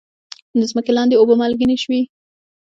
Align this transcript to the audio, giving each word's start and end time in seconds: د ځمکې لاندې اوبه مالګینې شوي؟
د 0.59 0.61
ځمکې 0.71 0.91
لاندې 0.97 1.15
اوبه 1.17 1.33
مالګینې 1.41 1.77
شوي؟ 1.83 2.01